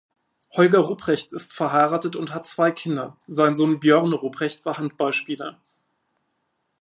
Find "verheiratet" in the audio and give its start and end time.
1.53-2.15